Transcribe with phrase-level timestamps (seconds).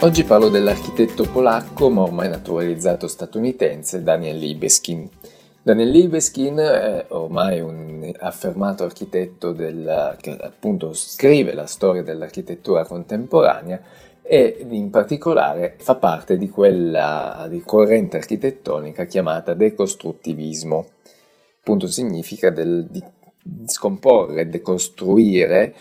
[0.00, 5.08] Oggi parlo dell'architetto polacco ma ormai naturalizzato statunitense Daniel Libeskin.
[5.62, 13.80] Daniel Libeskin è ormai un affermato architetto del, che appunto scrive la storia dell'architettura contemporanea
[14.20, 20.88] e in particolare fa parte di quella di corrente architettonica chiamata decostruttivismo.
[21.58, 23.02] Appunto significa del, di
[23.64, 25.74] scomporre, decostruire,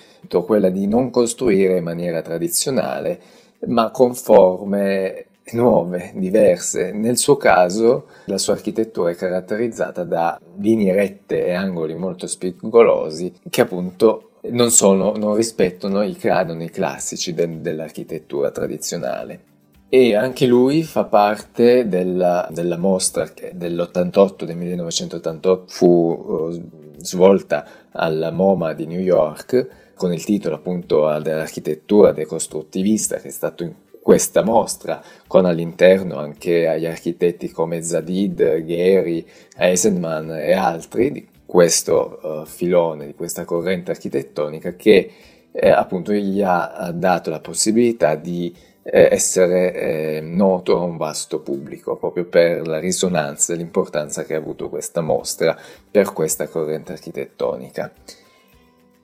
[0.46, 6.92] quella di non costruire in maniera tradizionale ma con forme nuove, diverse.
[6.92, 13.34] Nel suo caso la sua architettura è caratterizzata da linee rette e angoli molto spigolosi
[13.50, 19.54] che appunto non, sono, non rispettano i canoni classici de- dell'architettura tradizionale.
[19.88, 27.66] E anche lui fa parte della, della mostra che dell'88, del 1988, fu uh, svolta
[27.92, 33.74] al MoMA di New York con il titolo appunto dell'architettura decostruttivista che è stato in
[34.02, 39.26] questa mostra con all'interno anche gli architetti come Zadid, Gehry,
[39.58, 45.12] Eisenman e altri di questo uh, filone, di questa corrente architettonica che
[45.52, 51.40] eh, appunto gli ha dato la possibilità di eh, essere eh, noto a un vasto
[51.40, 55.58] pubblico proprio per la risonanza e l'importanza che ha avuto questa mostra
[55.90, 57.92] per questa corrente architettonica.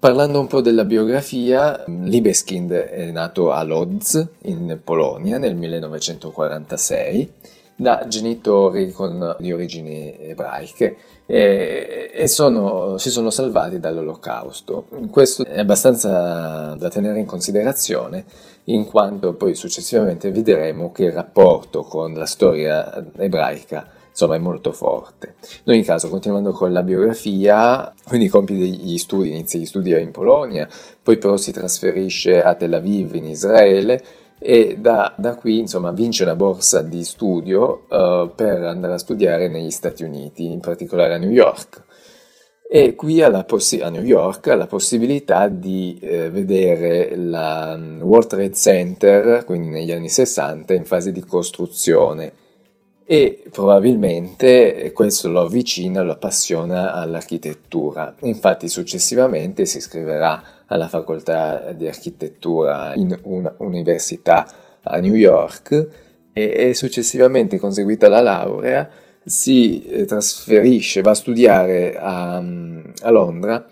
[0.01, 7.31] Parlando un po' della biografia, Libeskind è nato a Lodz, in Polonia, nel 1946,
[7.75, 14.87] da genitori con, di origini ebraiche e, e sono, si sono salvati dall'olocausto.
[15.11, 18.25] Questo è abbastanza da tenere in considerazione
[18.65, 23.87] in quanto poi successivamente vedremo che il rapporto con la storia ebraica
[24.21, 25.35] insomma è molto forte.
[25.63, 30.11] In ogni caso, continuando con la biografia, quindi compie gli studi, inizia gli studi in
[30.11, 30.67] Polonia,
[31.01, 34.03] poi però si trasferisce a Tel Aviv in Israele
[34.37, 39.47] e da, da qui insomma vince una borsa di studio uh, per andare a studiare
[39.47, 41.83] negli Stati Uniti, in particolare a New York.
[42.73, 48.27] E qui possi- a New York ha la possibilità di eh, vedere la um, World
[48.27, 52.31] Trade Center, quindi negli anni 60, in fase di costruzione
[53.11, 58.15] e probabilmente questo lo avvicina, lo appassiona all'architettura.
[58.21, 64.49] Infatti successivamente si iscriverà alla facoltà di architettura in un'università
[64.83, 65.87] a New York
[66.31, 68.89] e, e successivamente conseguita la laurea
[69.25, 73.67] si eh, trasferisce, va a studiare a, a Londra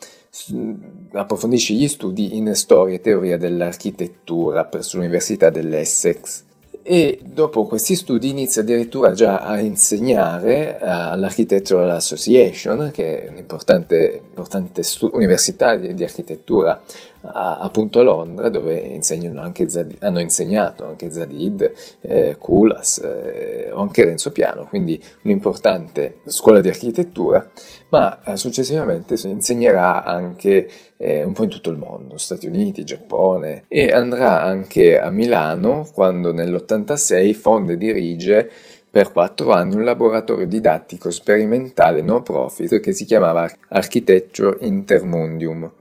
[1.14, 6.48] approfondisce gli studi in storia e teoria dell'architettura presso l'Università dell'Essex
[6.82, 14.84] e dopo questi studi inizia addirittura già a insegnare all'Architectural Association, che è un'importante importante
[14.84, 16.82] stu- università di, di architettura
[17.22, 21.72] a, appunto a Londra dove Zadid, hanno insegnato anche Zadid,
[22.02, 27.50] eh, Kulas eh, o anche Renzo Piano, quindi un'importante scuola di architettura,
[27.90, 33.66] ma eh, successivamente insegnerà anche eh, un po' in tutto il mondo, Stati Uniti, Giappone
[33.68, 38.50] e andrà anche a Milano quando nell'86 fonda e dirige
[38.92, 45.72] per quattro anni un laboratorio didattico sperimentale no profit che si chiamava Architecture Intermundium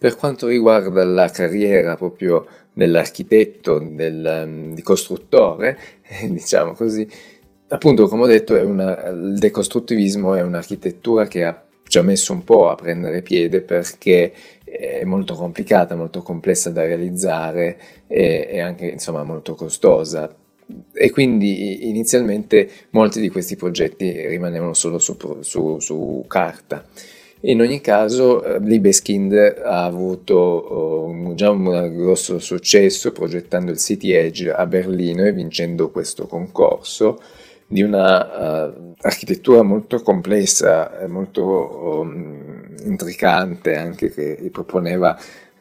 [0.00, 5.76] per quanto riguarda la carriera proprio dell'architetto, del, um, di costruttore,
[6.26, 7.06] diciamo così,
[7.68, 12.70] appunto come ho detto una, il decostruttivismo è un'architettura che ha già messo un po'
[12.70, 14.32] a prendere piede perché
[14.64, 20.34] è molto complicata, molto complessa da realizzare e, e anche insomma molto costosa
[20.94, 26.86] e quindi inizialmente molti di questi progetti rimanevano solo su, su, su carta.
[27.42, 29.32] In ogni caso, eh, Libeskind
[29.64, 35.90] ha avuto uh, già un grosso successo progettando il City Edge a Berlino e vincendo
[35.90, 37.18] questo concorso
[37.66, 45.18] di una uh, architettura molto complessa, molto um, intricante, anche che proponeva,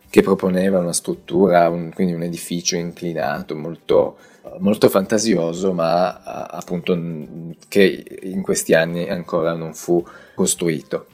[0.09, 4.17] che proponeva una struttura, un, quindi un edificio inclinato, molto,
[4.57, 6.99] molto fantasioso, ma uh, appunto
[7.69, 10.05] che in questi anni ancora non fu
[10.35, 11.05] costruito.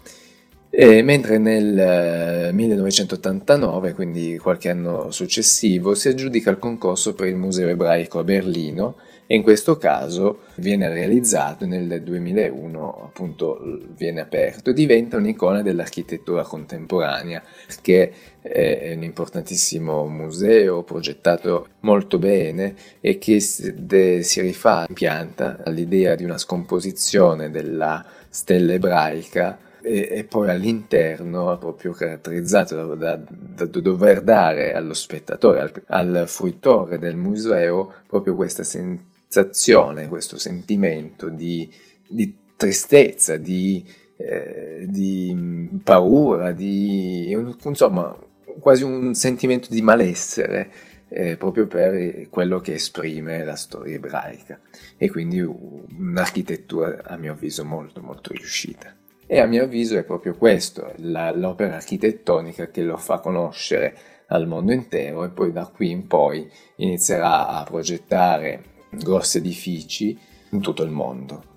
[0.78, 7.38] E mentre nel 1989, eh, quindi qualche anno successivo, si aggiudica il concorso per il
[7.38, 13.62] Museo ebraico a Berlino e in questo caso viene realizzato nel 2001, appunto
[13.96, 17.42] viene aperto, diventa un'icona dell'architettura contemporanea
[17.82, 18.12] che
[18.42, 26.38] è un importantissimo museo progettato molto bene e che si rifà, pianta all'idea di una
[26.38, 34.74] scomposizione della stella ebraica e, e poi all'interno proprio caratterizzato da, da, da, dover dare
[34.74, 41.72] allo spettatore, al, al fruitore del museo proprio questa sensazione, questo sentimento di,
[42.08, 43.86] di tristezza, di,
[44.18, 47.32] eh, di paura, di
[47.64, 48.18] insomma
[48.60, 50.72] quasi un sentimento di malessere
[51.10, 54.60] eh, proprio per quello che esprime la storia ebraica
[54.98, 58.96] e quindi un'architettura a mio avviso molto molto riuscita.
[59.28, 64.48] E a mio avviso è proprio questo, la, l'opera architettonica che lo fa conoscere al
[64.48, 70.18] mondo intero e poi da qui in poi inizierà a progettare grossi edifici
[70.52, 71.54] in tutto il mondo.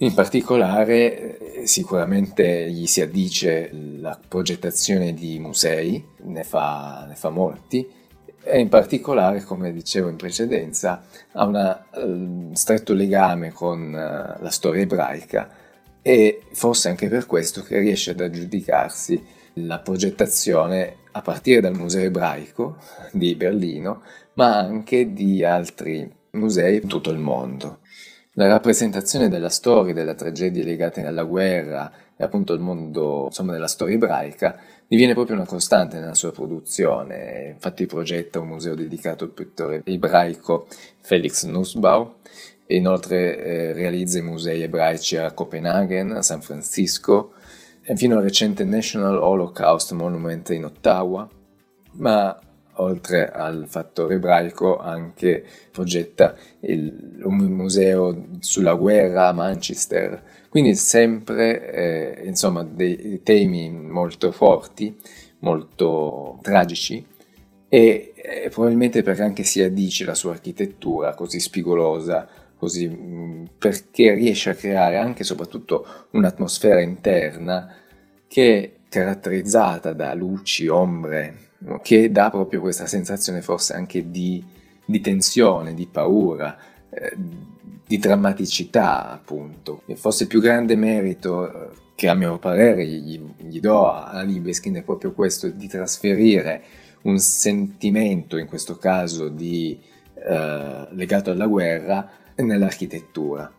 [0.00, 7.88] In particolare sicuramente gli si addice la progettazione di musei, ne fa, ne fa molti,
[8.44, 11.02] e in particolare, come dicevo in precedenza,
[11.32, 15.66] ha un stretto legame con uh, la storia ebraica
[16.08, 19.22] e forse anche per questo che riesce ad aggiudicarsi
[19.66, 22.78] la progettazione a partire dal Museo ebraico
[23.12, 24.00] di Berlino,
[24.32, 27.80] ma anche di altri musei in tutto il mondo.
[28.32, 33.68] La rappresentazione della storia, delle tragedie legate alla guerra e appunto al mondo insomma, della
[33.68, 37.50] storia ebraica diviene proprio una costante nella sua produzione.
[37.52, 40.68] Infatti progetta un museo dedicato al pittore ebraico
[41.02, 42.14] Felix Nussbau
[42.70, 47.32] e inoltre eh, realizza i musei ebraici a Copenaghen, a San Francisco
[47.82, 51.26] e fino al recente National Holocaust Monument in Ottawa,
[51.92, 52.38] ma
[52.74, 55.42] oltre al fattore ebraico anche
[55.72, 64.30] progetta il, un museo sulla guerra a Manchester, quindi sempre eh, insomma dei temi molto
[64.30, 64.94] forti,
[65.38, 67.02] molto tragici
[67.66, 74.14] e eh, probabilmente perché anche si addice la sua architettura così spigolosa, così, mm, perché
[74.14, 77.74] riesce a creare anche e soprattutto un'atmosfera interna
[78.26, 81.46] che è caratterizzata da luci, ombre,
[81.82, 84.44] che dà proprio questa sensazione forse anche di,
[84.84, 86.56] di tensione, di paura,
[86.90, 87.12] eh,
[87.86, 89.82] di drammaticità appunto.
[89.86, 94.22] E forse il più grande merito eh, che a mio parere gli, gli do a
[94.22, 96.62] Libeskin è proprio questo di trasferire
[97.02, 99.78] un sentimento, in questo caso di,
[100.14, 102.10] eh, legato alla guerra,
[102.42, 103.52] nell'architettura.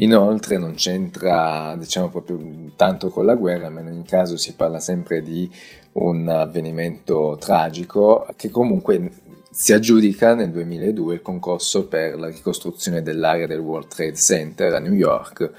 [0.00, 2.38] Inoltre non c'entra, diciamo, proprio
[2.76, 5.50] tanto con la guerra, ma in ogni caso si parla sempre di
[5.92, 9.10] un avvenimento tragico che comunque
[9.50, 14.78] si aggiudica nel 2002 il concorso per la ricostruzione dell'area del World Trade Center a
[14.78, 15.50] New York,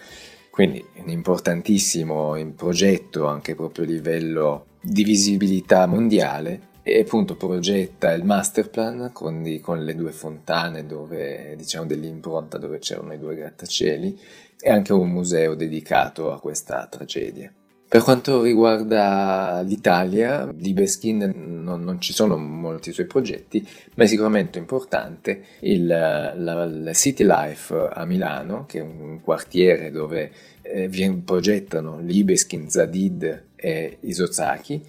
[0.49, 8.23] quindi un importantissimo progetto anche proprio a livello di visibilità mondiale e appunto progetta il
[8.23, 14.19] masterplan con, di, con le due fontane dove diciamo dell'impronta dove c'erano i due grattacieli
[14.59, 17.51] e anche un museo dedicato a questa tragedia.
[17.89, 21.33] Per quanto riguarda l'Italia, di Beskin
[21.63, 27.25] non, non, ci sono molti suoi progetti, ma è sicuramente importante il, la, la City
[27.25, 30.31] Life a Milano, che è un quartiere dove
[30.61, 34.85] eh, progettano Libeskin, Zadid e Isozaki,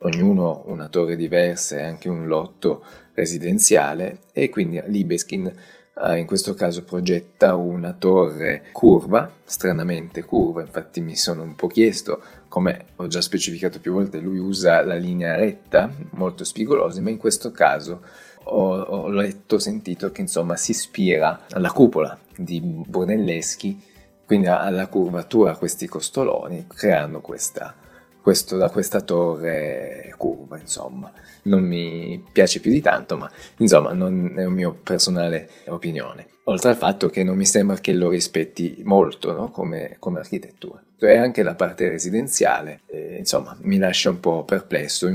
[0.00, 2.84] ognuno una torre diversa e anche un lotto
[3.14, 5.52] residenziale e quindi Libeskin
[6.00, 11.66] eh, in questo caso progetta una torre curva, stranamente curva, infatti mi sono un po'
[11.66, 17.10] chiesto, come ho già specificato più volte, lui usa la linea retta, molto spigolosa, ma
[17.10, 18.02] in questo caso
[18.44, 23.82] ho, ho letto, sentito che insomma si ispira alla cupola di Brunelleschi,
[24.24, 27.74] quindi alla curvatura a questi costoloni, creando questa
[28.20, 31.10] questo, da questa torre curva, insomma.
[31.44, 36.26] Non mi piace più di tanto, ma insomma non è un mio personale opinione.
[36.44, 39.50] Oltre al fatto che non mi sembra che lo rispetti molto no?
[39.50, 40.82] come, come, architettura.
[40.98, 45.08] E anche la parte residenziale, eh, insomma, mi lascia un po' perplesso.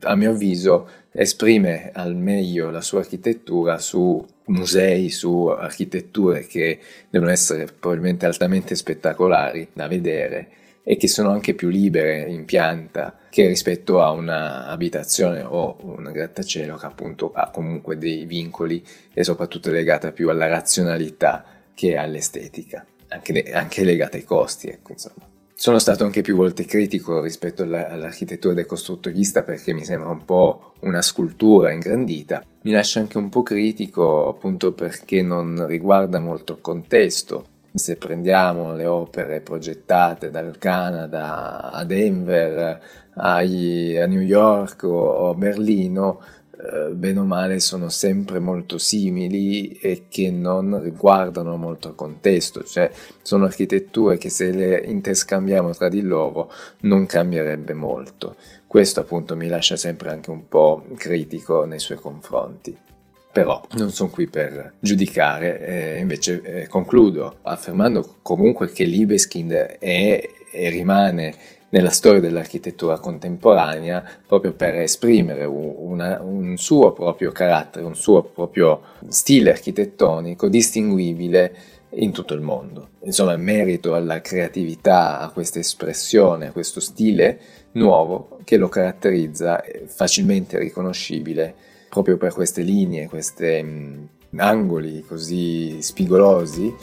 [0.00, 7.30] A mio avviso esprime al meglio la sua architettura su musei, su architetture che devono
[7.30, 10.48] essere probabilmente altamente spettacolari da vedere
[10.88, 16.76] e che sono anche più libere in pianta che rispetto a un'abitazione o un grattacielo
[16.76, 22.86] che appunto ha comunque dei vincoli e soprattutto è legata più alla razionalità che all'estetica,
[23.08, 25.26] anche, anche legata ai costi, ecco insomma.
[25.58, 30.24] Sono stato anche più volte critico rispetto alla, all'architettura del costruttorista perché mi sembra un
[30.24, 32.44] po' una scultura ingrandita.
[32.62, 38.74] Mi lascia anche un po' critico appunto perché non riguarda molto il contesto se prendiamo
[38.74, 42.80] le opere progettate dal Canada a Denver,
[43.14, 46.20] a New York o a Berlino,
[46.58, 52.64] eh, bene o male sono sempre molto simili e che non riguardano molto il contesto,
[52.64, 52.90] cioè
[53.20, 58.36] sono architetture che se le interscambiamo tra di loro non cambierebbe molto.
[58.66, 62.76] Questo appunto mi lascia sempre anche un po' critico nei suoi confronti.
[63.36, 70.30] Però non sono qui per giudicare, eh, invece eh, concludo affermando comunque che Libeskind è
[70.56, 71.34] e rimane
[71.68, 78.80] nella storia dell'architettura contemporanea proprio per esprimere una, un suo proprio carattere, un suo proprio
[79.08, 81.54] stile architettonico distinguibile
[81.90, 82.88] in tutto il mondo.
[83.04, 87.38] Insomma, merito alla creatività, a questa espressione, a questo stile
[87.72, 91.54] nuovo che lo caratterizza, facilmente riconoscibile
[91.88, 94.04] proprio per queste linee, questi mm,
[94.36, 96.74] angoli così spigolosi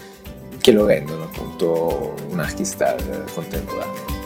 [0.59, 4.22] che lo rendono appunto un archistar contemporaneo.